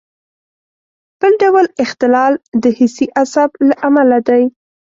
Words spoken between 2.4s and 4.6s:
د حسي عصب له امله دی.